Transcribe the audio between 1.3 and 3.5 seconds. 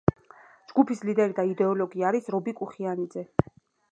და იდეოლოგი არის რობი კუხიანიძე.